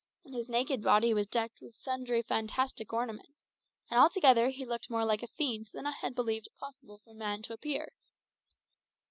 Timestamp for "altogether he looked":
3.99-4.89